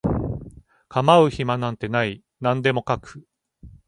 [0.89, 3.23] 構う暇なんてない何でも描く